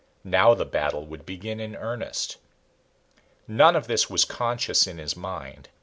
Now 0.23 0.55
the 0.55 0.65
battle 0.65 1.05
would 1.05 1.27
begin 1.27 1.59
in 1.59 1.75
earnest. 1.75 2.37
None 3.47 3.75
of 3.75 3.85
this 3.85 4.09
was 4.09 4.25
conscious 4.25 4.87
in 4.87 4.97
his 4.97 5.15
mind. 5.15 5.69